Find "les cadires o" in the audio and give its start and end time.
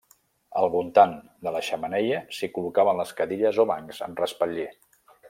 3.03-3.71